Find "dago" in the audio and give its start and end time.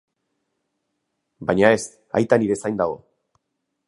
2.81-2.97